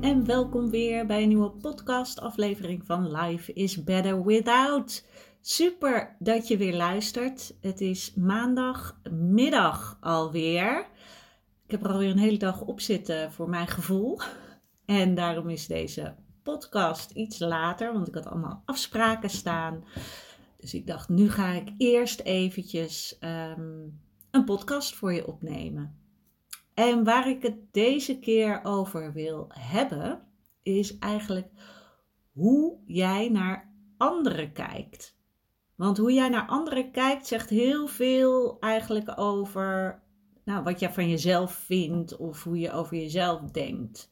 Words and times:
en 0.00 0.26
welkom 0.26 0.70
weer 0.70 1.06
bij 1.06 1.22
een 1.22 1.28
nieuwe 1.28 1.50
podcast-aflevering 1.50 2.86
van 2.86 3.12
Life 3.12 3.52
is 3.52 3.84
Better 3.84 4.24
Without. 4.24 5.06
Super 5.40 6.16
dat 6.18 6.48
je 6.48 6.56
weer 6.56 6.76
luistert. 6.76 7.54
Het 7.60 7.80
is 7.80 8.14
maandagmiddag 8.14 9.98
alweer. 10.00 10.86
Ik 11.64 11.70
heb 11.70 11.84
er 11.84 11.92
alweer 11.92 12.10
een 12.10 12.18
hele 12.18 12.38
dag 12.38 12.60
op 12.60 12.80
zitten 12.80 13.32
voor 13.32 13.48
mijn 13.48 13.66
gevoel. 13.66 14.20
En 14.84 15.14
daarom 15.14 15.48
is 15.48 15.66
deze 15.66 16.14
podcast 16.42 17.10
iets 17.10 17.38
later, 17.38 17.92
want 17.92 18.08
ik 18.08 18.14
had 18.14 18.26
allemaal 18.26 18.62
afspraken 18.64 19.30
staan. 19.30 19.84
Dus 20.56 20.74
ik 20.74 20.86
dacht, 20.86 21.08
nu 21.08 21.30
ga 21.30 21.52
ik 21.52 21.72
eerst 21.78 22.20
eventjes 22.20 23.16
ehm, 23.18 23.86
een 24.30 24.44
podcast 24.44 24.94
voor 24.94 25.12
je 25.12 25.26
opnemen. 25.26 26.07
En 26.78 27.04
waar 27.04 27.28
ik 27.28 27.42
het 27.42 27.72
deze 27.72 28.18
keer 28.18 28.60
over 28.62 29.12
wil 29.12 29.46
hebben, 29.48 30.22
is 30.62 30.98
eigenlijk 30.98 31.48
hoe 32.32 32.78
jij 32.86 33.28
naar 33.28 33.72
anderen 33.96 34.52
kijkt. 34.52 35.16
Want 35.74 35.98
hoe 35.98 36.12
jij 36.12 36.28
naar 36.28 36.46
anderen 36.46 36.90
kijkt, 36.90 37.26
zegt 37.26 37.50
heel 37.50 37.86
veel 37.86 38.56
eigenlijk 38.60 39.20
over 39.20 40.02
nou, 40.44 40.62
wat 40.64 40.80
je 40.80 40.92
van 40.92 41.08
jezelf 41.08 41.52
vindt 41.52 42.16
of 42.16 42.44
hoe 42.44 42.58
je 42.58 42.72
over 42.72 42.96
jezelf 42.96 43.40
denkt. 43.40 44.10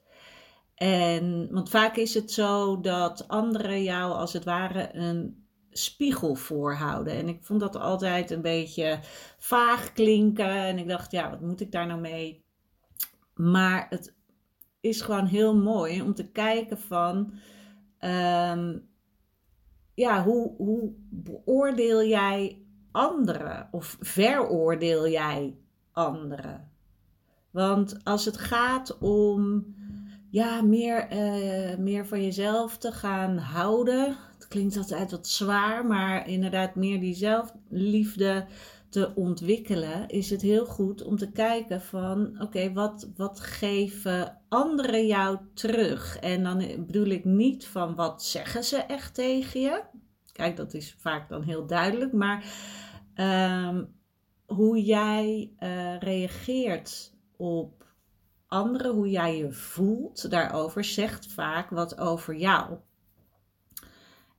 En, 0.74 1.48
want 1.52 1.70
vaak 1.70 1.96
is 1.96 2.14
het 2.14 2.32
zo 2.32 2.80
dat 2.80 3.28
anderen 3.28 3.82
jou 3.82 4.12
als 4.12 4.32
het 4.32 4.44
ware 4.44 4.94
een 4.94 5.46
spiegel 5.70 6.34
voorhouden. 6.34 7.12
En 7.12 7.28
ik 7.28 7.44
vond 7.44 7.60
dat 7.60 7.76
altijd 7.76 8.30
een 8.30 8.42
beetje 8.42 8.98
vaag 9.38 9.92
klinken. 9.92 10.50
En 10.50 10.78
ik 10.78 10.88
dacht, 10.88 11.10
ja, 11.10 11.30
wat 11.30 11.40
moet 11.40 11.60
ik 11.60 11.72
daar 11.72 11.86
nou 11.86 12.00
mee? 12.00 12.44
Maar 13.36 13.86
het 13.90 14.14
is 14.80 15.00
gewoon 15.00 15.26
heel 15.26 15.56
mooi 15.56 16.02
om 16.02 16.14
te 16.14 16.30
kijken 16.30 16.78
van, 16.78 17.32
ehm, 17.98 18.78
ja, 19.94 20.24
hoe, 20.24 20.54
hoe 20.56 20.92
beoordeel 21.10 22.04
jij 22.04 22.62
anderen 22.92 23.68
of 23.70 23.96
veroordeel 24.00 25.08
jij 25.08 25.56
anderen? 25.92 26.70
Want 27.50 28.04
als 28.04 28.24
het 28.24 28.38
gaat 28.38 28.98
om 28.98 29.66
ja, 30.30 30.62
meer, 30.62 31.12
uh, 31.12 31.76
meer 31.76 32.06
van 32.06 32.22
jezelf 32.22 32.78
te 32.78 32.92
gaan 32.92 33.38
houden, 33.38 34.16
het 34.34 34.48
klinkt 34.48 34.76
altijd 34.76 35.10
wat 35.10 35.28
zwaar, 35.28 35.86
maar 35.86 36.28
inderdaad 36.28 36.74
meer 36.74 37.00
die 37.00 37.14
zelfliefde 37.14 38.46
te 38.96 39.14
ontwikkelen, 39.14 40.08
is 40.08 40.30
het 40.30 40.42
heel 40.42 40.66
goed 40.66 41.02
om 41.02 41.16
te 41.16 41.32
kijken 41.32 41.80
van 41.80 42.40
oké, 42.42 42.72
wat, 42.72 43.10
wat 43.16 43.40
geven 43.40 44.42
anderen 44.48 45.06
jou 45.06 45.38
terug? 45.54 46.18
En 46.18 46.42
dan 46.42 46.58
bedoel 46.86 47.06
ik 47.06 47.24
niet 47.24 47.66
van 47.66 47.94
wat 47.94 48.24
zeggen 48.24 48.64
ze 48.64 48.76
echt 48.76 49.14
tegen 49.14 49.60
je. 49.60 49.82
Kijk, 50.32 50.56
dat 50.56 50.74
is 50.74 50.96
vaak 50.98 51.28
dan 51.28 51.42
heel 51.42 51.66
duidelijk, 51.66 52.12
maar 52.12 52.44
ehm, 53.14 53.84
hoe 54.46 54.84
jij 54.84 55.52
uh, 55.60 55.98
reageert 55.98 57.14
op 57.36 57.84
anderen, 58.46 58.92
hoe 58.92 59.10
jij 59.10 59.36
je 59.36 59.52
voelt 59.52 60.30
daarover, 60.30 60.84
zegt 60.84 61.26
vaak 61.26 61.70
wat 61.70 61.98
over 61.98 62.36
jou. 62.36 62.76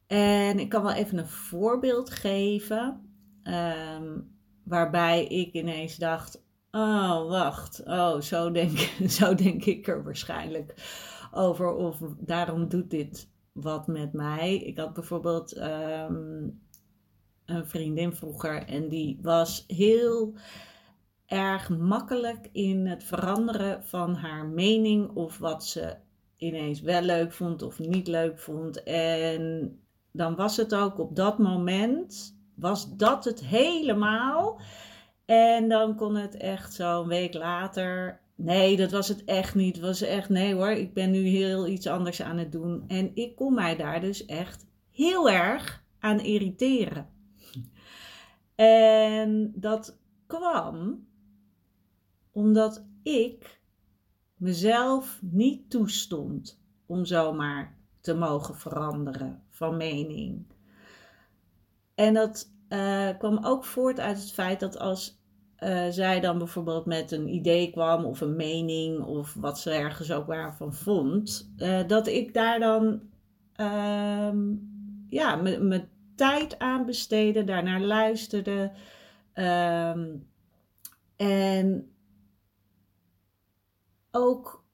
En 0.08 0.60
ik 0.60 0.70
kan 0.70 0.84
wel 0.84 0.94
even 0.94 1.18
een 1.18 1.28
voorbeeld 1.28 2.10
geven. 2.10 3.02
Um, 3.44 4.36
waarbij 4.68 5.26
ik 5.26 5.54
ineens 5.54 5.96
dacht: 5.96 6.44
oh, 6.72 7.30
wacht, 7.30 7.84
oh, 7.86 8.22
zo 8.22 8.52
denk, 8.52 8.78
zo 9.20 9.36
denk 9.36 9.66
ik 9.66 9.88
er 9.88 10.04
waarschijnlijk 10.04 10.74
over. 11.32 11.74
Of 11.74 12.00
daarom 12.20 12.68
doet 12.68 12.90
dit 12.90 13.30
wat 13.52 13.88
met 13.88 14.14
mij. 14.14 14.56
Ik 14.56 14.78
had 14.78 14.94
bijvoorbeeld 14.94 15.54
ehm, 15.54 16.48
een 17.46 17.68
vriendin 17.68 18.14
vroeger 18.14 18.64
en 18.64 18.90
die 18.90 19.20
was 19.22 19.64
heel 19.68 20.34
erg 21.26 21.70
makkelijk 21.70 22.50
in 22.52 22.88
het 22.88 23.04
veranderen 23.04 23.86
van 23.86 24.16
haar 24.16 24.46
mening 24.46 25.10
of 25.10 25.38
wat 25.38 25.66
ze 25.66 25.96
ineens 26.38 26.82
wel 26.82 27.02
leuk 27.02 27.32
vond 27.32 27.62
of 27.62 27.80
niet 27.80 28.08
leuk 28.08 28.40
vond. 28.40 28.84
En 28.84 29.80
dan 30.12 30.36
was 30.36 30.58
het 30.58 30.76
ook 30.76 31.00
op 31.00 31.16
dat 31.16 31.38
moment 31.38 32.37
was 32.58 32.96
dat 32.96 33.26
het 33.26 33.46
helemaal. 33.46 34.60
En 35.26 35.70
dan 35.70 35.96
kon 35.96 36.16
het 36.16 36.38
echt 36.38 36.74
zo 36.74 37.02
een 37.02 37.08
week 37.08 37.34
later. 37.34 38.22
Nee, 38.36 38.78
dat 38.78 38.92
was 38.92 39.08
het 39.08 39.24
echt 39.24 39.56
niet. 39.56 39.76
Het 39.76 39.86
was 39.86 40.02
echt, 40.02 40.30
nee 40.30 40.54
hoor, 40.54 40.72
ik 40.72 40.94
ben 40.94 41.12
nu 41.12 41.28
heel 41.28 41.68
iets 41.68 41.88
anders 41.88 42.22
aan 42.22 42.38
het 42.38 42.52
doen. 42.52 42.84
En 42.88 43.12
ik 43.14 43.36
kon 43.36 43.54
mij 43.54 43.76
daar 43.76 44.02
dus 44.02 44.26
echt 44.26 44.66
heel 44.92 45.30
erg 45.30 45.84
aan 46.00 46.20
irriteren. 46.20 47.10
En 48.56 49.52
dat 49.56 50.00
kwam 50.28 51.08
omdat 52.32 52.86
ik 53.04 53.62
mezelf 54.36 55.20
niet 55.22 55.70
toestond 55.70 56.62
om 56.86 57.06
zomaar 57.06 57.78
te 58.02 58.14
mogen 58.14 58.56
veranderen 58.56 59.44
van 59.50 59.78
mening. 59.78 60.46
En 61.98 62.14
dat 62.14 62.52
uh, 62.70 63.10
kwam 63.18 63.40
ook 63.44 63.64
voort 63.64 64.00
uit 64.00 64.18
het 64.18 64.32
feit 64.32 64.60
dat 64.60 64.80
als 64.80 65.22
uh, 65.60 65.88
zij 65.90 66.20
dan 66.20 66.38
bijvoorbeeld 66.38 66.86
met 66.86 67.12
een 67.12 67.28
idee 67.28 67.72
kwam 67.72 68.06
of 68.06 68.22
een 68.22 68.36
mening 68.36 69.04
of 69.04 69.34
wat 69.34 69.60
ze 69.60 69.72
ergens 69.72 70.12
ook 70.12 70.28
waarvan 70.28 70.74
vond, 70.74 71.52
uh, 71.58 71.88
dat 71.88 72.08
ik 72.08 72.34
daar 72.34 72.60
dan 72.60 73.02
ehm, 73.54 74.38
ja, 75.08 75.36
mijn 75.36 75.90
tijd 76.16 76.60
aan 76.60 76.86
besteedde, 76.86 77.44
daarnaar 77.44 77.82
luisterde. 77.82 78.72
Um, 79.34 80.28
en 81.16 81.92
ook 84.12 84.66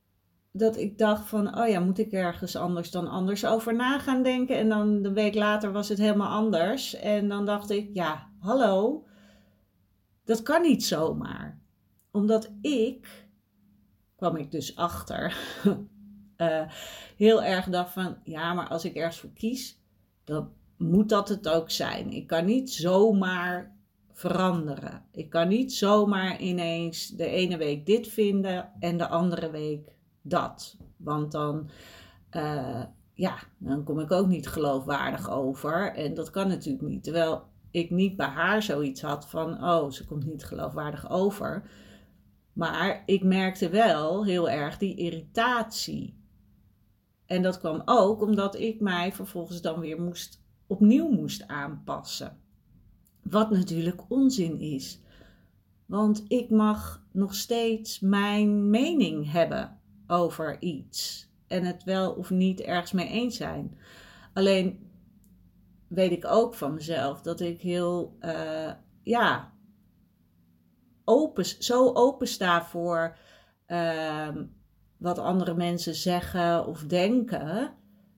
dat 0.56 0.78
ik 0.78 0.98
dacht 0.98 1.28
van, 1.28 1.58
oh 1.60 1.68
ja, 1.68 1.80
moet 1.80 1.98
ik 1.98 2.12
ergens 2.12 2.56
anders 2.56 2.92
dan 2.92 3.08
anders 3.08 3.46
over 3.46 3.76
na 3.76 4.00
gaan 4.00 4.24
denken? 4.24 4.58
En 4.58 4.70
dan 4.70 5.02
de 5.02 5.14
week 5.14 5.36
later 5.36 5.72
was 5.72 5.90
het 5.90 5.98
helemaal 5.98 6.32
anders. 6.32 6.96
En 6.96 7.30
dan 7.30 7.46
dacht 7.46 7.70
ik, 7.70 7.90
ja, 7.94 8.30
hallo, 8.40 9.06
dat 10.24 10.42
kan 10.42 10.62
niet 10.62 10.84
zomaar. 10.84 11.62
Omdat 12.12 12.52
ik, 12.62 13.28
kwam 14.16 14.36
ik 14.36 14.52
dus 14.52 14.76
achter, 14.76 15.38
uh, 16.38 16.62
heel 17.26 17.44
erg 17.44 17.70
dacht 17.70 17.94
van, 17.94 18.18
ja, 18.24 18.54
maar 18.54 18.68
als 18.68 18.86
ik 18.86 18.96
ergens 18.96 19.20
voor 19.20 19.34
kies, 19.34 19.80
dan 20.24 20.52
moet 20.78 21.10
dat 21.10 21.30
het 21.30 21.50
ook 21.50 21.70
zijn. 21.70 22.12
Ik 22.12 22.28
kan 22.28 22.46
niet 22.46 22.72
zomaar 22.72 23.76
veranderen. 24.12 25.06
Ik 25.12 25.30
kan 25.30 25.48
niet 25.48 25.74
zomaar 25.74 26.40
ineens 26.40 27.08
de 27.08 27.26
ene 27.26 27.58
week 27.58 27.86
dit 27.86 28.08
vinden 28.08 28.72
en 28.80 28.98
de 28.98 29.08
andere 29.08 29.52
week 29.52 29.94
dat. 30.24 30.78
Want 30.98 31.32
dan, 31.32 31.70
uh, 32.32 32.84
ja, 33.14 33.36
dan 33.58 33.84
kom 33.84 34.00
ik 34.00 34.12
ook 34.12 34.28
niet 34.28 34.48
geloofwaardig 34.48 35.30
over. 35.30 35.94
En 35.94 36.14
dat 36.14 36.30
kan 36.30 36.48
natuurlijk 36.48 36.88
niet. 36.88 37.04
Terwijl 37.04 37.44
ik 37.72 37.90
niet 37.90 38.16
bij 38.16 38.28
haar 38.28 38.64
zoiets 38.64 39.02
had 39.02 39.30
van, 39.30 39.64
oh, 39.64 39.92
ze 39.92 40.06
komt 40.06 40.26
niet 40.26 40.46
geloofwaardig 40.46 41.10
over. 41.10 41.70
Maar 42.54 43.04
ik 43.06 43.24
merkte 43.24 43.70
wel 43.70 44.26
heel 44.26 44.50
erg 44.50 44.78
die 44.78 44.96
irritatie. 44.96 46.22
En 47.26 47.42
dat 47.42 47.60
kwam 47.60 47.82
ook 47.86 48.22
omdat 48.22 48.56
ik 48.56 48.80
mij 48.80 49.14
vervolgens 49.14 49.62
dan 49.62 49.80
weer 49.80 50.02
moest, 50.02 50.44
opnieuw 50.68 51.10
moest 51.10 51.48
aanpassen. 51.48 52.38
Wat 53.22 53.50
natuurlijk 53.50 54.02
onzin 54.08 54.60
is. 54.60 55.02
Want 55.86 56.24
ik 56.28 56.50
mag 56.50 57.06
nog 57.12 57.36
steeds 57.36 58.00
mijn 58.00 58.70
mening 58.70 59.32
hebben 59.32 59.78
over 60.14 60.62
iets. 60.62 61.32
En 61.48 61.64
het 61.64 61.84
wel 61.84 62.12
of 62.12 62.30
niet 62.30 62.62
ergens 62.62 62.92
mee 62.92 63.08
eens 63.08 63.38
zijn. 63.38 63.78
Alleen 64.34 64.92
weet 65.88 66.12
ik 66.12 66.26
ook 66.26 66.54
van 66.54 66.74
mezelf 66.74 67.22
dat 67.22 67.40
ik 67.40 67.62
heel, 67.62 68.18
uh, 68.22 68.72
ja, 69.04 69.54
open, 71.04 71.46
zo 71.46 71.94
open 71.94 72.28
sta 72.28 72.64
voor 72.64 73.18
uh, 73.68 74.28
wat 74.98 75.20
andere 75.20 75.54
mensen 75.54 75.96
zeggen 75.96 76.68
of 76.68 76.84
denken. 76.84 77.74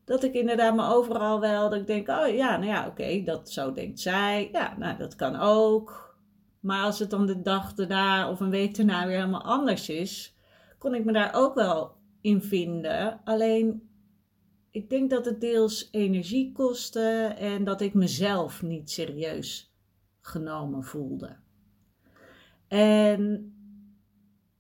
Dat 0.06 0.24
ik 0.24 0.33
inderdaad 0.33 0.75
me 0.75 0.88
overal 0.88 1.39
wel, 1.39 1.69
dat 1.69 1.80
ik 1.80 1.88
denk, 1.88 2.07
oh 2.07 2.36
ja, 2.36 2.57
nou 2.57 2.71
ja, 2.71 2.88
oké, 2.88 3.24
dat 3.24 3.51
zo 3.51 3.71
denkt 3.71 4.00
zij. 4.00 4.50
Ja, 4.51 4.75
nou, 4.77 4.97
dat 4.97 5.15
kan 5.15 5.36
ook. 5.36 6.15
Maar 6.59 6.83
als 6.83 7.00
het 7.00 7.09
dan 7.09 7.25
de 7.25 7.42
dag 7.42 7.74
daarna 7.74 8.30
of 8.30 8.39
een 8.39 8.50
week 8.50 8.75
daarna 8.75 9.07
weer 9.07 9.15
helemaal 9.15 9.44
anders 9.44 9.89
is, 9.89 10.35
kon 10.86 10.96
ik 10.96 11.06
me 11.06 11.12
daar 11.12 11.34
ook 11.34 11.56
wel 11.56 11.92
in 12.22 12.42
vinden. 12.42 13.22
Alleen 13.24 13.90
ik 14.72 14.90
denk 14.90 15.10
dat 15.10 15.26
het 15.26 15.42
deels 15.42 15.88
energie 15.92 16.52
kostte 16.52 17.36
en 17.38 17.64
dat 17.64 17.82
ik 17.82 17.94
mezelf 17.94 18.62
niet 18.62 18.90
serieus 18.92 19.76
genomen 20.22 20.84
voelde. 20.84 21.36
En 22.68 23.54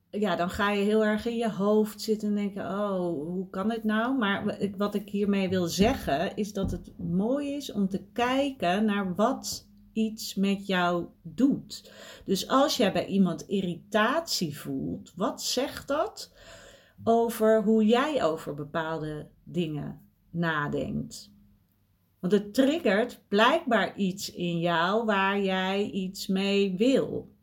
ja, 0.09 0.35
dan 0.35 0.49
ga 0.49 0.71
je 0.71 0.83
heel 0.83 1.05
erg 1.05 1.25
in 1.25 1.37
je 1.37 1.51
hoofd 1.51 2.01
zitten 2.01 2.27
en 2.27 2.35
denken: 2.35 2.65
oh, 2.65 3.23
hoe 3.23 3.49
kan 3.49 3.71
het 3.71 3.83
nou? 3.83 4.17
Maar 4.17 4.57
wat 4.77 4.95
ik 4.95 5.09
hiermee 5.09 5.49
wil 5.49 5.67
zeggen 5.67 6.35
is 6.35 6.53
dat 6.53 6.71
het 6.71 6.97
mooi 6.97 7.53
is 7.53 7.71
om 7.71 7.89
te 7.89 8.03
kijken 8.13 8.85
naar 8.85 9.15
wat 9.15 9.67
iets 9.95 10.35
met 10.35 10.67
jou 10.67 11.05
doet. 11.21 11.91
Dus 12.25 12.47
als 12.47 12.77
jij 12.77 12.91
bij 12.91 13.05
iemand 13.05 13.47
irritatie 13.47 14.57
voelt, 14.57 15.13
wat 15.15 15.43
zegt 15.43 15.87
dat 15.87 16.33
over 17.03 17.63
hoe 17.63 17.85
jij 17.85 18.23
over 18.23 18.53
bepaalde 18.53 19.27
dingen 19.43 20.01
nadenkt. 20.29 21.31
Want 22.19 22.33
het 22.33 22.53
triggert 22.53 23.21
blijkbaar 23.27 23.95
iets 23.95 24.31
in 24.31 24.59
jou 24.59 25.05
waar 25.05 25.41
jij 25.41 25.89
iets 25.89 26.27
mee 26.27 26.75
wil. 26.77 27.33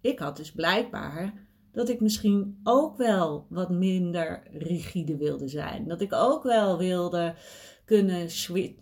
Ik 0.00 0.18
had 0.18 0.36
dus 0.36 0.52
blijkbaar 0.52 1.47
dat 1.72 1.88
ik 1.88 2.00
misschien 2.00 2.60
ook 2.62 2.96
wel 2.96 3.46
wat 3.48 3.70
minder 3.70 4.42
rigide 4.52 5.16
wilde 5.16 5.48
zijn. 5.48 5.88
Dat 5.88 6.00
ik 6.00 6.12
ook 6.12 6.42
wel 6.42 6.78
wilde 6.78 7.34
kunnen 7.84 8.30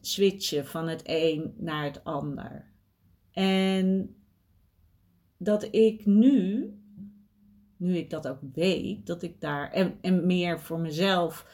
switchen 0.01 0.67
van 0.67 0.89
het 0.89 1.03
een 1.05 1.55
naar 1.57 1.85
het 1.85 2.05
ander. 2.05 2.73
En 3.31 4.17
dat 5.39 5.69
ik 5.71 6.07
nu, 6.07 6.71
nu 7.77 7.97
ik 7.97 8.11
dat 8.11 8.29
ook 8.29 8.41
weet, 8.53 9.07
dat 9.07 9.23
ik 9.23 9.41
daar 9.41 9.71
en, 9.71 9.99
en 10.01 10.27
meer 10.27 10.61
voor 10.61 10.81
mezelf 10.81 11.47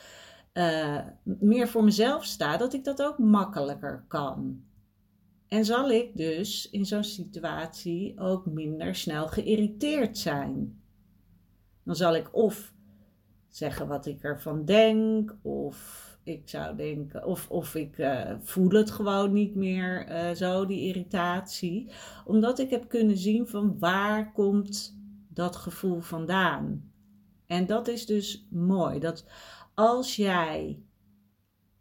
uh, 0.52 0.98
meer 1.22 1.68
voor 1.68 1.84
mezelf 1.84 2.24
sta, 2.24 2.56
dat 2.56 2.74
ik 2.74 2.84
dat 2.84 3.02
ook 3.02 3.18
makkelijker 3.18 4.04
kan. 4.08 4.64
En 5.48 5.64
zal 5.64 5.90
ik 5.90 6.16
dus 6.16 6.70
in 6.70 6.86
zo'n 6.86 7.04
situatie 7.04 8.20
ook 8.20 8.46
minder 8.46 8.94
snel 8.94 9.28
geïrriteerd 9.28 10.18
zijn. 10.18 10.81
Dan 11.84 11.96
zal 11.96 12.16
ik 12.16 12.34
of 12.34 12.72
zeggen 13.48 13.88
wat 13.88 14.06
ik 14.06 14.22
ervan 14.22 14.64
denk, 14.64 15.36
of 15.42 16.10
ik 16.22 16.48
zou 16.48 16.76
denken, 16.76 17.26
of, 17.26 17.50
of 17.50 17.74
ik 17.74 17.98
uh, 17.98 18.30
voel 18.40 18.70
het 18.70 18.90
gewoon 18.90 19.32
niet 19.32 19.54
meer 19.54 20.08
uh, 20.08 20.30
zo, 20.30 20.66
die 20.66 20.86
irritatie. 20.86 21.90
Omdat 22.24 22.58
ik 22.58 22.70
heb 22.70 22.88
kunnen 22.88 23.16
zien 23.16 23.46
van 23.46 23.78
waar 23.78 24.32
komt 24.32 24.98
dat 25.28 25.56
gevoel 25.56 26.00
vandaan. 26.00 26.92
En 27.46 27.66
dat 27.66 27.88
is 27.88 28.06
dus 28.06 28.46
mooi. 28.50 28.98
Dat 28.98 29.26
als 29.74 30.16
jij, 30.16 30.82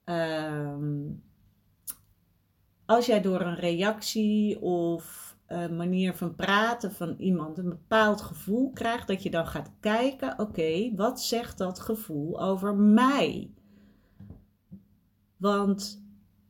ehm, 0.03 1.09
als 2.85 3.05
jij 3.05 3.21
door 3.21 3.41
een 3.41 3.55
reactie 3.55 4.61
of 4.61 5.30
een 5.51 5.75
manier 5.75 6.15
van 6.15 6.35
praten 6.35 6.91
van 6.91 7.15
iemand 7.17 7.57
een 7.57 7.69
bepaald 7.69 8.21
gevoel 8.21 8.71
krijgt, 8.71 9.07
dat 9.07 9.23
je 9.23 9.29
dan 9.29 9.47
gaat 9.47 9.71
kijken: 9.79 10.39
oké, 10.39 10.95
wat 10.95 11.21
zegt 11.21 11.57
dat 11.57 11.79
gevoel 11.79 12.41
over 12.41 12.75
mij? 12.75 13.51
Want 15.37 16.03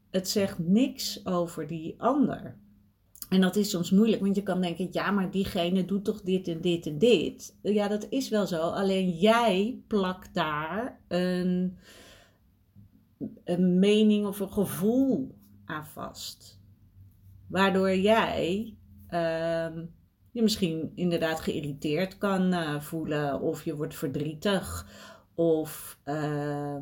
het 0.10 0.30
zegt 0.30 0.60
niks 0.60 1.26
over 1.26 1.68
die 1.68 1.96
ander. 2.02 2.60
En 3.30 3.42
dat 3.42 3.56
is 3.56 3.70
soms 3.70 3.92
moeilijk, 3.92 4.22
want 4.22 4.36
je 4.36 4.44
kan 4.44 4.62
denken: 4.62 4.88
ja, 4.92 5.12
maar 5.12 5.32
diegene 5.32 5.86
doet 5.86 6.06
toch 6.06 6.22
dit 6.22 6.48
en 6.48 6.62
dit 6.62 6.86
en 6.86 6.98
dit. 6.98 7.58
Ja, 7.62 7.88
dat 7.88 8.08
is 8.10 8.30
wel 8.30 8.48
zo. 8.48 8.62
Alleen 8.62 9.10
jij 9.10 9.82
plakt 9.88 10.34
daar 10.34 11.02
een, 11.08 11.78
een 13.44 13.80
mening 13.80 14.26
of 14.26 14.40
een 14.40 14.52
gevoel 14.52 15.36
aan 15.66 15.86
vast. 15.86 16.60
Waardoor 17.48 17.96
jij 17.96 18.76
je 20.32 20.42
misschien 20.42 20.92
inderdaad 20.96 21.40
geïrriteerd 21.40 22.18
kan 22.18 22.54
uh, 22.54 22.82
voelen, 22.82 23.42
of 23.42 23.66
je 23.66 23.76
wordt 23.76 23.96
verdrietig, 23.96 24.88
of. 25.36 26.00
Uh, 26.06 26.78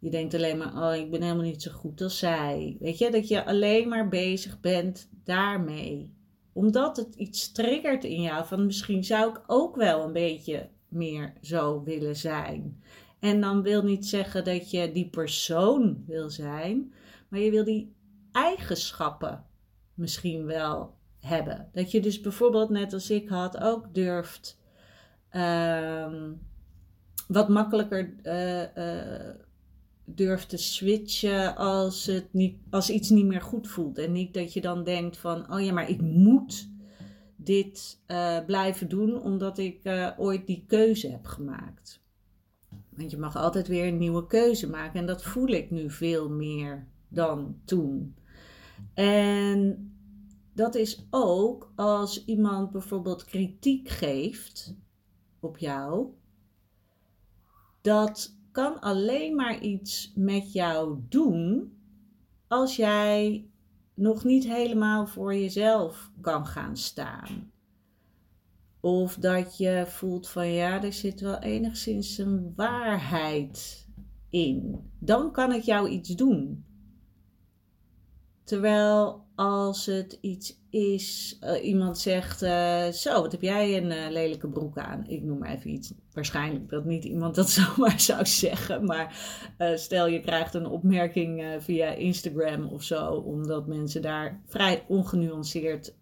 je 0.00 0.10
denkt 0.10 0.34
alleen 0.34 0.58
maar, 0.58 0.88
oh, 0.88 0.94
ik 0.94 1.10
ben 1.10 1.22
helemaal 1.22 1.44
niet 1.44 1.62
zo 1.62 1.70
goed 1.70 2.00
als 2.00 2.18
zij. 2.18 2.76
Weet 2.80 2.98
je, 2.98 3.10
dat 3.10 3.28
je 3.28 3.44
alleen 3.44 3.88
maar 3.88 4.08
bezig 4.08 4.60
bent 4.60 5.08
daarmee. 5.24 6.14
Omdat 6.52 6.96
het 6.96 7.14
iets 7.14 7.52
triggert 7.52 8.04
in 8.04 8.22
jou 8.22 8.46
van 8.46 8.66
misschien 8.66 9.04
zou 9.04 9.30
ik 9.30 9.42
ook 9.46 9.76
wel 9.76 10.04
een 10.04 10.12
beetje 10.12 10.68
meer 10.88 11.32
zo 11.40 11.82
willen 11.82 12.16
zijn. 12.16 12.82
En 13.18 13.40
dan 13.40 13.62
wil 13.62 13.82
niet 13.82 14.06
zeggen 14.06 14.44
dat 14.44 14.70
je 14.70 14.92
die 14.92 15.08
persoon 15.08 16.04
wil 16.06 16.30
zijn, 16.30 16.92
maar 17.28 17.40
je 17.40 17.50
wil 17.50 17.64
die 17.64 17.94
eigenschappen 18.32 19.44
misschien 19.94 20.44
wel 20.44 20.97
hebben. 21.28 21.68
Dat 21.72 21.90
je 21.90 22.00
dus 22.00 22.20
bijvoorbeeld, 22.20 22.70
net 22.70 22.92
als 22.92 23.10
ik 23.10 23.28
had, 23.28 23.58
ook 23.60 23.94
durft 23.94 24.60
uh, 25.32 26.12
wat 27.28 27.48
makkelijker. 27.48 28.14
Uh, 28.22 29.34
durft 30.10 30.48
te 30.48 30.56
switchen 30.56 31.56
als, 31.56 32.06
het 32.06 32.32
niet, 32.32 32.56
als 32.70 32.90
iets 32.90 33.10
niet 33.10 33.26
meer 33.26 33.40
goed 33.40 33.68
voelt. 33.68 33.98
En 33.98 34.12
niet 34.12 34.34
dat 34.34 34.52
je 34.52 34.60
dan 34.60 34.84
denkt 34.84 35.16
van, 35.16 35.52
oh 35.52 35.64
ja, 35.64 35.72
maar 35.72 35.90
ik 35.90 36.00
moet 36.00 36.68
dit 37.36 38.00
uh, 38.06 38.44
blijven 38.46 38.88
doen 38.88 39.22
omdat 39.22 39.58
ik 39.58 39.80
ooit 40.16 40.46
die 40.46 40.64
keuze 40.66 41.10
heb 41.10 41.26
gemaakt. 41.26 42.02
Want 42.88 43.10
je 43.10 43.18
mag 43.18 43.36
altijd 43.36 43.68
weer 43.68 43.86
een 43.86 43.98
nieuwe 43.98 44.26
keuze 44.26 44.68
maken 44.70 45.00
en 45.00 45.06
dat 45.06 45.22
voel 45.22 45.48
ik 45.48 45.70
nu 45.70 45.90
veel 45.90 46.28
meer 46.28 46.86
dan 47.08 47.60
toen. 47.64 48.14
En 48.94 49.92
dat 50.58 50.74
is 50.74 51.06
ook 51.10 51.72
als 51.74 52.24
iemand 52.24 52.70
bijvoorbeeld 52.70 53.24
kritiek 53.24 53.88
geeft 53.88 54.74
op 55.40 55.58
jou, 55.58 56.06
dat 57.80 58.36
kan 58.52 58.80
alleen 58.80 59.34
maar 59.34 59.60
iets 59.60 60.12
met 60.14 60.52
jou 60.52 61.00
doen 61.08 61.72
als 62.46 62.76
jij 62.76 63.50
nog 63.94 64.24
niet 64.24 64.44
helemaal 64.44 65.06
voor 65.06 65.34
jezelf 65.34 66.10
kan 66.20 66.46
gaan 66.46 66.76
staan. 66.76 67.52
Of 68.80 69.14
dat 69.14 69.56
je 69.56 69.84
voelt 69.86 70.28
van 70.28 70.48
ja, 70.48 70.82
er 70.82 70.92
zit 70.92 71.20
wel 71.20 71.38
enigszins 71.38 72.18
een 72.18 72.52
waarheid 72.56 73.86
in. 74.28 74.90
Dan 74.98 75.32
kan 75.32 75.52
het 75.52 75.64
jou 75.64 75.88
iets 75.88 76.08
doen. 76.08 76.64
Terwijl 78.44 79.26
als 79.38 79.86
het 79.86 80.18
iets 80.20 80.60
is, 80.70 81.38
uh, 81.44 81.64
iemand 81.64 81.98
zegt, 81.98 82.42
uh, 82.42 82.86
zo, 82.86 83.22
wat 83.22 83.32
heb 83.32 83.42
jij 83.42 83.76
een 83.76 83.90
uh, 83.90 84.10
lelijke 84.10 84.48
broek 84.48 84.78
aan? 84.78 85.04
Ik 85.08 85.22
noem 85.22 85.38
maar 85.38 85.50
even 85.50 85.70
iets. 85.70 85.92
Waarschijnlijk 86.12 86.68
dat 86.68 86.84
niet 86.84 87.04
iemand 87.04 87.34
dat 87.34 87.50
zomaar 87.60 88.00
zou 88.00 88.26
zeggen. 88.26 88.84
Maar 88.84 89.16
stel 89.74 90.06
je 90.06 90.20
krijgt 90.20 90.54
een 90.54 90.66
opmerking 90.66 91.56
via 91.58 91.90
Instagram 91.90 92.66
of 92.66 92.82
zo, 92.82 93.12
omdat 93.12 93.66
mensen 93.66 94.02
daar 94.02 94.42
vrij 94.46 94.84
ongenuanceerd 94.88 95.94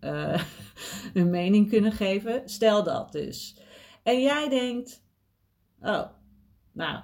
hun 1.17 1.31
mening 1.31 1.69
kunnen 1.69 1.93
geven. 1.93 2.43
Stel 2.45 2.85
dat 2.85 3.13
dus. 3.13 3.57
En 4.03 4.23
jij 4.23 4.49
denkt, 4.49 5.03
oh, 5.81 6.05
nou, 6.73 7.03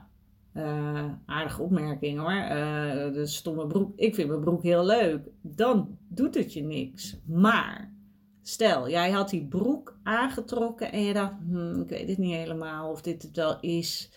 uh, 0.54 1.12
aardige 1.26 1.62
opmerking 1.62 2.18
hoor. 2.18 2.32
Uh, 2.32 3.12
de 3.12 3.26
stomme 3.26 3.66
broek. 3.66 3.92
Ik 3.96 4.14
vind 4.14 4.28
mijn 4.28 4.40
broek 4.40 4.62
heel 4.62 4.84
leuk. 4.84 5.28
Dan 5.40 5.98
doet 6.08 6.34
het 6.34 6.52
je 6.52 6.62
niks. 6.62 7.16
Maar 7.26 7.94
stel, 8.42 8.88
jij 8.88 9.10
had 9.10 9.30
die 9.30 9.46
broek 9.46 9.98
aangetrokken 10.02 10.92
en 10.92 11.02
je 11.02 11.12
dacht: 11.12 11.34
hm, 11.48 11.80
ik 11.80 11.88
weet 11.88 12.08
het 12.08 12.18
niet 12.18 12.34
helemaal 12.34 12.90
of 12.90 13.02
dit 13.02 13.22
het 13.22 13.36
wel 13.36 13.60
is. 13.60 14.12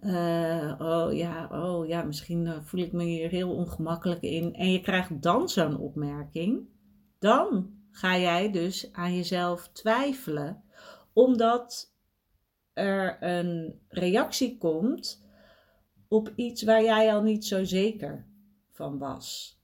Uh, 0.00 0.74
oh 0.78 1.12
ja, 1.12 1.48
oh 1.52 1.86
ja, 1.86 2.02
misschien 2.02 2.62
voel 2.62 2.80
ik 2.80 2.92
me 2.92 3.04
hier 3.04 3.30
heel 3.30 3.54
ongemakkelijk 3.54 4.22
in. 4.22 4.54
En 4.54 4.72
je 4.72 4.80
krijgt 4.80 5.22
dan 5.22 5.48
zo'n 5.48 5.78
opmerking. 5.78 6.68
Dan 7.18 7.70
ga 7.90 8.18
jij 8.18 8.50
dus 8.50 8.92
aan 8.92 9.16
jezelf 9.16 9.68
twijfelen, 9.72 10.62
omdat 11.12 11.94
er 12.72 13.16
een 13.22 13.80
reactie 13.88 14.58
komt 14.58 15.21
op 16.12 16.32
iets 16.34 16.62
waar 16.62 16.82
jij 16.82 17.14
al 17.14 17.22
niet 17.22 17.44
zo 17.44 17.64
zeker 17.64 18.26
van 18.70 18.98
was. 18.98 19.60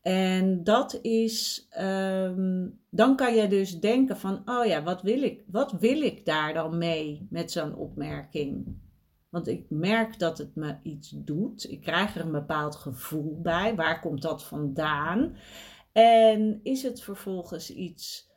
En 0.00 0.64
dat 0.64 0.98
is, 1.02 1.66
ehm, 1.70 2.68
dan 2.90 3.16
kan 3.16 3.34
je 3.34 3.48
dus 3.48 3.80
denken 3.80 4.16
van, 4.16 4.42
oh 4.44 4.66
ja, 4.66 4.82
wat 4.82 5.02
wil 5.02 5.22
ik, 5.22 5.44
wat 5.46 5.72
wil 5.72 6.00
ik 6.02 6.26
daar 6.26 6.54
dan 6.54 6.78
mee 6.78 7.26
met 7.30 7.50
zo'n 7.50 7.74
opmerking? 7.74 8.76
Want 9.28 9.48
ik 9.48 9.66
merk 9.68 10.18
dat 10.18 10.38
het 10.38 10.54
me 10.54 10.76
iets 10.82 11.12
doet. 11.14 11.70
Ik 11.70 11.80
krijg 11.80 12.14
er 12.14 12.24
een 12.24 12.32
bepaald 12.32 12.76
gevoel 12.76 13.40
bij. 13.40 13.74
Waar 13.74 14.00
komt 14.00 14.22
dat 14.22 14.44
vandaan? 14.44 15.36
En 15.92 16.60
is 16.62 16.82
het 16.82 17.02
vervolgens 17.02 17.70
iets 17.70 18.30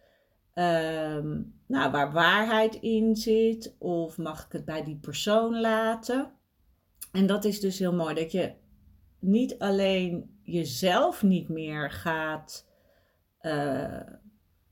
ehm, 0.53 1.41
nou, 1.65 1.91
waar 1.91 2.11
waarheid 2.11 2.75
in 2.75 3.15
zit? 3.15 3.75
Of 3.79 4.17
mag 4.17 4.45
ik 4.45 4.51
het 4.51 4.65
bij 4.65 4.83
die 4.83 4.97
persoon 4.97 5.59
laten? 5.61 6.31
En 7.15 7.25
dat 7.25 7.45
is 7.45 7.59
dus 7.59 7.79
heel 7.79 7.93
mooi 7.93 8.15
dat 8.15 8.31
je 8.31 8.53
niet 9.19 9.59
alleen 9.59 10.39
jezelf 10.43 11.23
niet 11.23 11.49
meer 11.49 11.91
gaat 11.91 12.67
uh, 13.41 13.99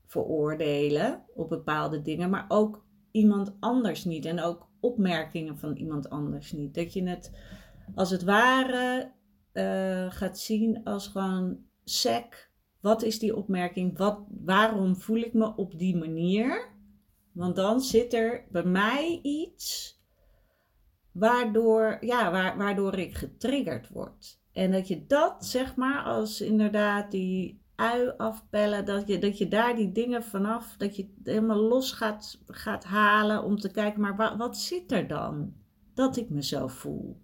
veroordelen 0.06 1.24
op 1.34 1.48
bepaalde 1.48 2.02
dingen, 2.02 2.30
maar 2.30 2.44
ook 2.48 2.84
iemand 3.10 3.56
anders 3.60 4.04
niet. 4.04 4.24
En 4.24 4.40
ook 4.40 4.68
opmerkingen 4.80 5.58
van 5.58 5.76
iemand 5.76 6.10
anders 6.10 6.52
niet. 6.52 6.74
Dat 6.74 6.92
je 6.92 7.08
het 7.08 7.32
als 7.94 8.10
het 8.10 8.22
ware 8.22 9.12
uh, 9.52 10.10
gaat 10.10 10.38
zien 10.38 10.84
als 10.84 11.08
gewoon 11.08 11.58
sec. 11.84 12.50
Wat 12.80 13.02
is 13.02 13.18
die 13.18 13.36
opmerking? 13.36 13.98
Wat, 13.98 14.18
waarom 14.44 14.96
voel 14.96 15.16
ik 15.16 15.32
me 15.32 15.56
op 15.56 15.78
die 15.78 15.96
manier? 15.96 16.68
Want 17.32 17.56
dan 17.56 17.80
zit 17.80 18.14
er 18.14 18.44
bij 18.50 18.64
mij 18.64 19.18
iets 19.22 19.93
waardoor, 21.14 21.96
ja, 22.00 22.30
waardoor 22.56 22.98
ik 22.98 23.14
getriggerd 23.14 23.88
word. 23.88 24.40
En 24.52 24.72
dat 24.72 24.88
je 24.88 25.06
dat, 25.06 25.46
zeg 25.46 25.76
maar, 25.76 26.02
als 26.02 26.40
inderdaad 26.40 27.10
die 27.10 27.62
ui 27.74 28.12
afpellen, 28.16 28.84
dat 28.84 29.06
je, 29.08 29.18
dat 29.18 29.38
je 29.38 29.48
daar 29.48 29.76
die 29.76 29.92
dingen 29.92 30.22
vanaf, 30.22 30.76
dat 30.76 30.96
je 30.96 31.14
helemaal 31.24 31.60
los 31.60 31.92
gaat, 31.92 32.40
gaat 32.46 32.84
halen 32.84 33.42
om 33.42 33.58
te 33.58 33.70
kijken, 33.70 34.00
maar 34.00 34.36
wat 34.36 34.56
zit 34.56 34.92
er 34.92 35.06
dan 35.08 35.54
dat 35.94 36.16
ik 36.16 36.30
me 36.30 36.42
zo 36.42 36.66
voel? 36.66 37.22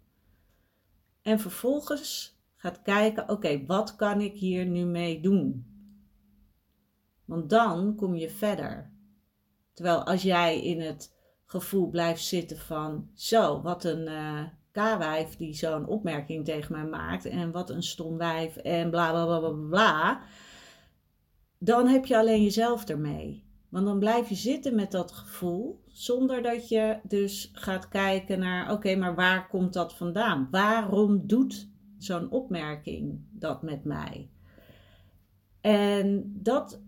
En 1.22 1.40
vervolgens 1.40 2.38
gaat 2.56 2.82
kijken, 2.82 3.28
oké, 3.28 3.66
wat 3.66 3.96
kan 3.96 4.20
ik 4.20 4.34
hier 4.34 4.66
nu 4.66 4.84
mee 4.84 5.20
doen? 5.20 5.66
Want 7.24 7.50
dan 7.50 7.94
kom 7.94 8.14
je 8.14 8.30
verder. 8.30 8.90
Terwijl 9.72 10.04
als 10.04 10.22
jij 10.22 10.62
in 10.62 10.80
het 10.80 11.18
gevoel 11.50 11.88
blijft 11.88 12.24
zitten 12.24 12.58
van, 12.58 13.08
zo, 13.14 13.60
wat 13.62 13.84
een 13.84 14.08
uh, 14.08 14.42
k 14.72 15.38
die 15.38 15.54
zo'n 15.54 15.86
opmerking 15.86 16.44
tegen 16.44 16.72
mij 16.72 16.84
maakt 16.84 17.24
en 17.24 17.50
wat 17.50 17.70
een 17.70 17.82
stom 17.82 18.16
wijf 18.16 18.56
en 18.56 18.90
bla 18.90 19.10
bla 19.10 19.24
bla 19.24 19.38
bla 19.38 19.68
bla 19.68 20.22
dan 21.62 21.86
heb 21.86 22.06
je 22.06 22.18
alleen 22.18 22.42
jezelf 22.42 22.84
ermee. 22.84 23.44
Want 23.68 23.86
dan 23.86 23.98
blijf 23.98 24.28
je 24.28 24.34
zitten 24.34 24.74
met 24.74 24.90
dat 24.90 25.12
gevoel, 25.12 25.84
zonder 25.86 26.42
dat 26.42 26.68
je 26.68 26.98
dus 27.02 27.50
gaat 27.52 27.88
kijken 27.88 28.38
naar, 28.38 28.72
oké, 28.72 28.96
maar 28.96 29.14
waar 29.14 29.48
komt 29.48 29.72
dat 29.72 29.94
vandaan? 29.96 30.48
Waarom 30.50 31.26
doet 31.26 31.68
zo'n 31.98 32.30
opmerking 32.30 33.20
dat 33.30 33.62
met 33.62 33.84
mij? 33.84 34.30
En 35.60 36.32
dat 36.42 36.80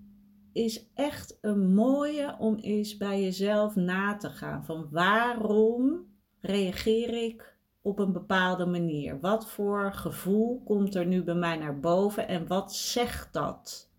is 0.52 0.86
echt 0.94 1.38
een 1.40 1.74
mooie 1.74 2.36
om 2.38 2.56
eens 2.56 2.96
bij 2.96 3.22
jezelf 3.22 3.74
na 3.74 4.16
te 4.16 4.30
gaan. 4.30 4.64
Van 4.64 4.88
waarom 4.90 6.06
reageer 6.40 7.24
ik 7.24 7.56
op 7.82 7.98
een 7.98 8.12
bepaalde 8.12 8.66
manier? 8.66 9.20
Wat 9.20 9.50
voor 9.50 9.92
gevoel 9.92 10.62
komt 10.64 10.94
er 10.94 11.06
nu 11.06 11.22
bij 11.22 11.34
mij 11.34 11.56
naar 11.56 11.80
boven 11.80 12.28
en 12.28 12.46
wat 12.46 12.74
zegt 12.74 13.32
dat? 13.32 13.90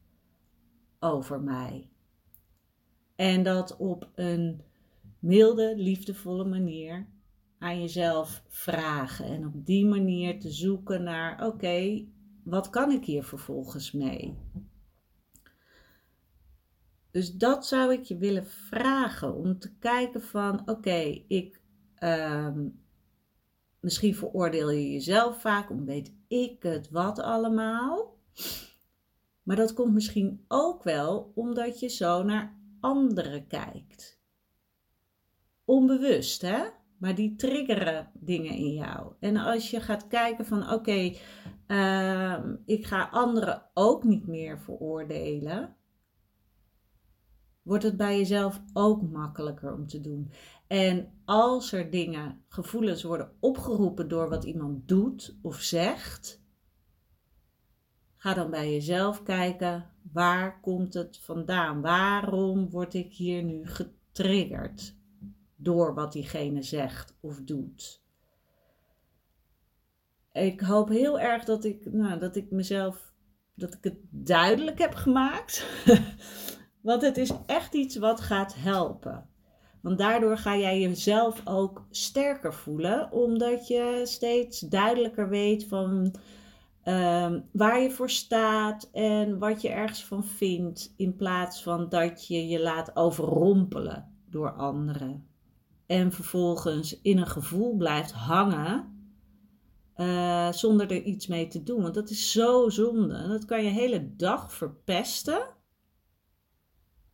over 1.03 1.41
mij. 1.41 1.89
En 3.15 3.43
dat 3.43 3.77
op 3.77 4.09
een 4.15 4.61
milde, 5.19 5.73
liefdevolle 5.77 6.45
manier 6.45 7.07
aan 7.59 7.79
jezelf 7.79 8.43
vragen. 8.47 9.25
En 9.25 9.45
op 9.45 9.65
die 9.65 9.85
manier 9.85 10.39
te 10.39 10.51
zoeken 10.51 11.03
naar: 11.03 11.45
oké, 11.45 12.05
wat 12.43 12.69
kan 12.69 12.91
ik 12.91 13.05
hier 13.05 13.23
vervolgens 13.23 13.91
mee? 13.91 14.37
Dus 17.13 17.33
dat 17.33 17.67
zou 17.67 17.93
ik 17.93 18.03
je 18.03 18.17
willen 18.17 18.47
vragen 18.47 19.35
om 19.35 19.59
te 19.59 19.75
kijken 19.77 20.21
van: 20.21 20.69
oké, 20.69 21.23
ik. 21.27 21.61
Ehm, 21.95 22.67
misschien 23.79 24.15
veroordeel 24.15 24.69
je 24.69 24.91
jezelf 24.91 25.41
vaak 25.41 25.69
om 25.69 25.85
weet 25.85 26.13
ik 26.27 26.63
het 26.63 26.89
wat 26.89 27.19
allemaal. 27.19 28.17
Maar 29.43 29.55
dat 29.55 29.73
komt 29.73 29.93
misschien 29.93 30.45
ook 30.47 30.83
wel 30.83 31.31
omdat 31.35 31.79
je 31.79 31.87
zo 31.87 32.23
naar 32.23 32.59
anderen 32.79 33.47
kijkt. 33.47 34.21
Onbewust, 35.65 36.41
hè? 36.41 36.63
Maar 36.97 37.15
die 37.15 37.35
triggeren 37.35 38.11
dingen 38.13 38.53
in 38.53 38.73
jou. 38.73 39.13
En 39.19 39.37
als 39.37 39.71
je 39.71 39.81
gaat 39.81 40.07
kijken 40.07 40.45
van 40.45 40.71
oké, 40.71 41.13
ehm, 41.67 42.55
ik 42.65 42.85
ga 42.85 43.09
anderen 43.11 43.69
ook 43.73 44.03
niet 44.03 44.27
meer 44.27 44.59
veroordelen, 44.59 45.75
wordt 47.63 47.83
het 47.83 47.97
bij 47.97 48.17
jezelf 48.17 48.61
ook 48.73 49.01
makkelijker 49.01 49.73
om 49.73 49.87
te 49.87 50.01
doen. 50.01 50.31
En 50.67 51.11
als 51.25 51.71
er 51.71 51.89
dingen, 51.89 52.41
gevoelens 52.47 53.03
worden 53.03 53.31
opgeroepen 53.39 54.07
door 54.07 54.29
wat 54.29 54.43
iemand 54.43 54.87
doet 54.87 55.35
of 55.41 55.61
zegt, 55.61 56.43
Ga 58.23 58.33
dan 58.33 58.49
bij 58.49 58.71
jezelf 58.71 59.23
kijken, 59.23 59.89
waar 60.11 60.59
komt 60.59 60.93
het 60.93 61.17
vandaan? 61.17 61.81
Waarom 61.81 62.69
word 62.69 62.93
ik 62.93 63.13
hier 63.13 63.43
nu 63.43 63.67
getriggerd 63.67 64.95
door 65.55 65.93
wat 65.93 66.11
diegene 66.11 66.61
zegt 66.61 67.15
of 67.19 67.41
doet? 67.41 68.01
Ik 70.31 70.61
hoop 70.61 70.89
heel 70.89 71.19
erg 71.19 71.43
dat 71.43 71.63
ik, 71.63 71.91
nou, 71.91 72.19
dat 72.19 72.35
ik 72.35 72.51
mezelf, 72.51 73.13
dat 73.53 73.73
ik 73.73 73.83
het 73.83 73.97
duidelijk 74.09 74.79
heb 74.79 74.93
gemaakt. 74.93 75.65
Want 76.83 77.01
het 77.01 77.17
is 77.17 77.31
echt 77.45 77.73
iets 77.73 77.95
wat 77.95 78.21
gaat 78.21 78.55
helpen. 78.55 79.29
Want 79.81 79.97
daardoor 79.97 80.37
ga 80.37 80.57
jij 80.57 80.79
jezelf 80.79 81.41
ook 81.45 81.85
sterker 81.89 82.53
voelen, 82.53 83.11
omdat 83.11 83.67
je 83.67 84.01
steeds 84.03 84.59
duidelijker 84.59 85.29
weet 85.29 85.65
van 85.67 86.15
Ehm, 86.83 87.39
waar 87.51 87.81
je 87.81 87.91
voor 87.91 88.09
staat 88.09 88.89
en 88.91 89.39
wat 89.39 89.61
je 89.61 89.69
ergens 89.69 90.05
van 90.05 90.23
vindt, 90.23 90.93
in 90.97 91.15
plaats 91.15 91.63
van 91.63 91.89
dat 91.89 92.27
je 92.27 92.47
je 92.47 92.61
laat 92.61 92.95
overrompelen 92.95 94.11
door 94.29 94.51
anderen. 94.51 95.27
En 95.85 96.11
vervolgens 96.11 97.01
in 97.01 97.17
een 97.17 97.27
gevoel 97.27 97.75
blijft 97.75 98.11
hangen 98.11 98.91
uh, 99.97 100.51
zonder 100.51 100.91
er 100.91 101.01
iets 101.01 101.27
mee 101.27 101.47
te 101.47 101.63
doen. 101.63 101.81
Want 101.81 101.93
dat 101.93 102.09
is 102.09 102.31
zo 102.31 102.69
zonde. 102.69 103.27
Dat 103.27 103.45
kan 103.45 103.63
je 103.63 103.69
hele 103.69 104.15
dag 104.15 104.53
verpesten, 104.53 105.52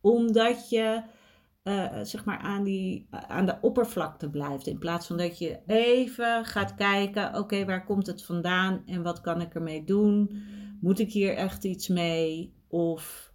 omdat 0.00 0.70
je 0.70 1.02
uh, 1.64 2.00
zeg 2.02 2.24
maar 2.24 2.38
aan, 2.38 2.64
die, 2.64 3.06
aan 3.10 3.46
de 3.46 3.58
oppervlakte 3.60 4.30
blijft. 4.30 4.66
In 4.66 4.78
plaats 4.78 5.06
van 5.06 5.16
dat 5.16 5.38
je 5.38 5.58
even 5.66 6.44
gaat 6.44 6.74
kijken, 6.74 7.38
oké, 7.38 7.64
waar 7.64 7.84
komt 7.84 8.06
het 8.06 8.24
vandaan 8.24 8.82
en 8.86 9.02
wat 9.02 9.20
kan 9.20 9.40
ik 9.40 9.54
ermee 9.54 9.84
doen? 9.84 10.42
Moet 10.80 10.98
ik 10.98 11.12
hier 11.12 11.36
echt 11.36 11.64
iets 11.64 11.88
mee? 11.88 12.54
Of 12.68 13.32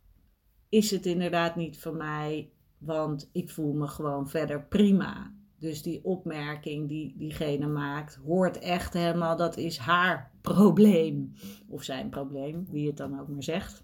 is 0.69 0.91
het 0.91 1.05
inderdaad 1.05 1.55
niet 1.55 1.79
voor 1.79 1.95
mij, 1.95 2.51
want 2.77 3.29
ik 3.31 3.50
voel 3.50 3.74
me 3.74 3.88
gewoon 3.88 4.29
verder 4.29 4.65
prima. 4.65 5.34
Dus 5.60 5.81
die 5.81 6.03
opmerking 6.03 6.88
die 6.88 7.15
diegene 7.17 7.67
maakt, 7.67 8.15
hoort 8.15 8.60
echt 8.60 8.93
helemaal, 8.93 9.38
dat 9.38 9.57
is 9.57 9.77
haar 9.77 10.31
probleem. 10.41 11.34
Of 11.67 11.84
zijn 11.84 12.10
probleem, 12.10 12.65
wie 12.69 12.88
het 12.88 12.98
dan 12.98 13.19
ook 13.19 13.27
maar 13.27 13.43
zegt. 13.43 13.84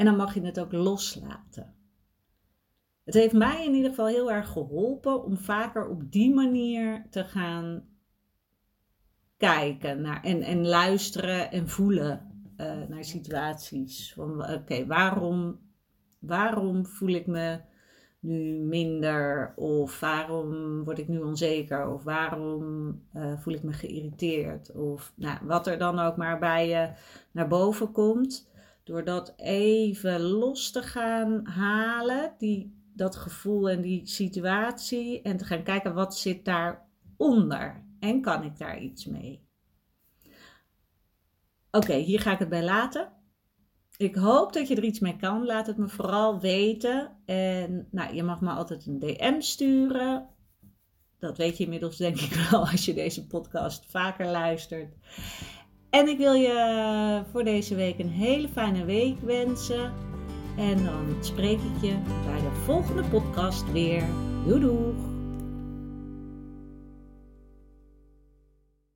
En 0.00 0.06
dan 0.06 0.16
mag 0.16 0.34
je 0.34 0.40
het 0.40 0.60
ook 0.60 0.72
loslaten. 0.72 1.74
Het 3.04 3.14
heeft 3.14 3.32
mij 3.32 3.64
in 3.66 3.74
ieder 3.74 3.90
geval 3.90 4.06
heel 4.06 4.32
erg 4.32 4.48
geholpen 4.48 5.24
om 5.24 5.36
vaker 5.36 5.88
op 5.88 6.12
die 6.12 6.34
manier 6.34 7.06
te 7.10 7.24
gaan 7.24 7.84
kijken 9.36 10.00
naar, 10.00 10.22
en, 10.22 10.42
en 10.42 10.66
luisteren 10.66 11.50
en 11.50 11.68
voelen 11.68 12.46
uh, 12.56 12.82
naar 12.88 13.04
situaties. 13.04 14.12
Van 14.12 14.50
oké, 14.52 14.86
waarom, 14.86 15.58
waarom 16.18 16.86
voel 16.86 17.10
ik 17.10 17.26
me 17.26 17.60
nu 18.20 18.58
minder? 18.58 19.52
Of 19.56 20.00
waarom 20.00 20.84
word 20.84 20.98
ik 20.98 21.08
nu 21.08 21.18
onzeker? 21.18 21.88
Of 21.88 22.02
waarom 22.02 22.62
uh, 23.16 23.38
voel 23.38 23.54
ik 23.54 23.62
me 23.62 23.72
geïrriteerd? 23.72 24.72
Of 24.72 25.12
nou, 25.16 25.38
wat 25.42 25.66
er 25.66 25.78
dan 25.78 25.98
ook 25.98 26.16
maar 26.16 26.38
bij 26.38 26.68
je 26.68 26.90
naar 27.30 27.48
boven 27.48 27.92
komt. 27.92 28.49
Door 28.90 29.04
dat 29.04 29.32
even 29.36 30.20
los 30.20 30.70
te 30.70 30.82
gaan 30.82 31.46
halen, 31.46 32.34
die, 32.38 32.82
dat 32.94 33.16
gevoel 33.16 33.70
en 33.70 33.80
die 33.80 34.06
situatie. 34.06 35.22
En 35.22 35.36
te 35.36 35.44
gaan 35.44 35.62
kijken 35.62 35.94
wat 35.94 36.16
zit 36.16 36.44
daaronder. 36.44 37.84
En 38.00 38.20
kan 38.20 38.42
ik 38.42 38.58
daar 38.58 38.80
iets 38.80 39.06
mee? 39.06 39.48
Oké, 41.70 41.94
hier 41.94 42.20
ga 42.20 42.32
ik 42.32 42.38
het 42.38 42.48
bij 42.48 42.64
laten. 42.64 43.12
Ik 43.96 44.14
hoop 44.14 44.52
dat 44.52 44.68
je 44.68 44.76
er 44.76 44.84
iets 44.84 45.00
mee 45.00 45.16
kan. 45.16 45.46
Laat 45.46 45.66
het 45.66 45.76
me 45.76 45.88
vooral 45.88 46.40
weten. 46.40 47.16
En 47.24 47.88
nou, 47.90 48.14
je 48.14 48.22
mag 48.22 48.40
me 48.40 48.50
altijd 48.50 48.86
een 48.86 48.98
DM 48.98 49.40
sturen. 49.40 50.28
Dat 51.18 51.36
weet 51.36 51.56
je 51.56 51.64
inmiddels 51.64 51.96
denk 51.96 52.20
ik 52.20 52.32
wel 52.32 52.60
als 52.70 52.84
je 52.84 52.94
deze 52.94 53.26
podcast 53.26 53.86
vaker 53.88 54.26
luistert. 54.26 54.94
En 55.90 56.08
ik 56.08 56.18
wil 56.18 56.32
je 56.32 57.22
voor 57.30 57.44
deze 57.44 57.74
week 57.74 57.98
een 57.98 58.08
hele 58.08 58.48
fijne 58.48 58.84
week 58.84 59.20
wensen. 59.20 59.92
En 60.56 60.84
dan 60.84 61.16
spreek 61.20 61.58
ik 61.58 61.82
je 61.82 61.94
bij 62.26 62.40
de 62.40 62.60
volgende 62.64 63.02
podcast 63.02 63.72
weer. 63.72 64.02
Doei 64.46 64.60
doeg! 64.60 65.09